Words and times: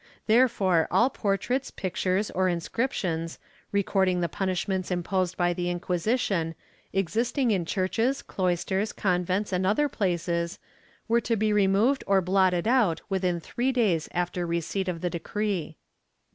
There 0.25 0.47
fore 0.47 0.87
all 0.89 1.11
portraits, 1.11 1.69
pictures, 1.69 2.31
or 2.31 2.49
inscriptions, 2.49 3.37
recording 3.71 4.19
the 4.19 4.27
punish 4.27 4.67
ments 4.67 4.89
imposed 4.89 5.37
by 5.37 5.53
the 5.53 5.69
Inquisition, 5.69 6.55
existing 6.91 7.51
in 7.51 7.65
churches, 7.65 8.23
cloisters, 8.23 8.93
convents 8.93 9.53
and 9.53 9.63
other 9.63 9.87
places, 9.87 10.57
were 11.07 11.21
to 11.21 11.35
be 11.35 11.53
removed 11.53 12.03
or 12.07 12.19
blotted 12.19 12.67
out 12.67 12.99
within 13.09 13.39
three 13.39 13.71
days 13.71 14.09
after 14.11 14.43
receipt 14.47 14.87
of 14.87 15.01
the 15.01 15.09
decree. 15.11 15.77